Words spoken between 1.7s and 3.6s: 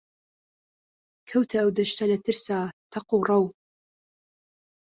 دەشتە لە ترسا تەق و ڕەو